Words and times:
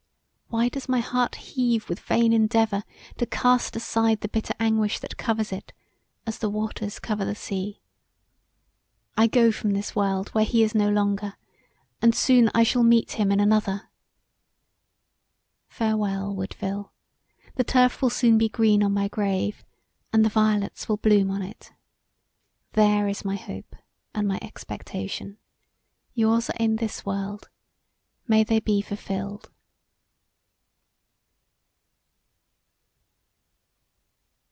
Why 0.53 0.63
my 0.63 0.67
does 0.67 0.89
my 0.89 0.99
heart 0.99 1.35
heave 1.35 1.87
with 1.87 2.01
vain 2.01 2.33
endeavour 2.33 2.83
to 3.19 3.25
cast 3.25 3.77
aside 3.77 4.19
the 4.19 4.27
bitter 4.27 4.53
anguish 4.59 4.99
that 4.99 5.15
covers 5.15 5.53
it 5.53 5.71
"as 6.27 6.39
the 6.39 6.49
waters 6.49 6.99
cover 6.99 7.23
the 7.23 7.35
sea." 7.35 7.79
I 9.15 9.27
go 9.27 9.53
from 9.53 9.71
this 9.71 9.95
world 9.95 10.27
where 10.35 10.43
he 10.43 10.61
is 10.61 10.75
no 10.75 10.89
longer 10.89 11.37
and 12.01 12.13
soon 12.13 12.51
I 12.53 12.63
shall 12.63 12.83
meet 12.83 13.13
him 13.13 13.31
in 13.31 13.39
another. 13.39 13.87
Farewell, 15.69 16.35
Woodville, 16.35 16.91
the 17.55 17.63
turf 17.63 18.01
will 18.01 18.09
soon 18.09 18.37
be 18.37 18.49
green 18.49 18.83
on 18.83 18.91
my 18.93 19.07
grave; 19.07 19.63
and 20.11 20.25
the 20.25 20.29
violets 20.29 20.89
will 20.89 20.97
bloom 20.97 21.31
on 21.31 21.41
it. 21.43 21.71
There 22.73 23.07
is 23.07 23.23
my 23.23 23.37
hope 23.37 23.73
and 24.13 24.27
my 24.27 24.37
expectation; 24.41 25.37
your's 26.13 26.49
are 26.49 26.55
in 26.59 26.75
this 26.75 27.05
world; 27.05 27.47
may 28.27 28.43
they 28.43 28.59
be 28.59 28.81
fulfilled. 28.81 29.49